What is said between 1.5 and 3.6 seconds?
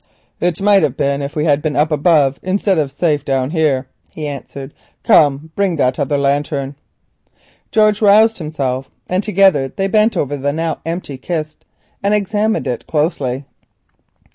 been up above instead of safe down